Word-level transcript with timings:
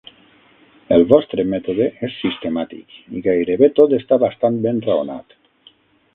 El 0.95 1.03
vostre 1.11 1.45
mètode 1.51 1.87
és 2.09 2.17
sistemàtic 2.23 2.97
i 3.19 3.23
gairebé 3.29 3.71
tot 3.83 3.95
està 4.01 4.19
bastant 4.27 4.61
ben 4.69 4.83
raonat. 4.89 5.41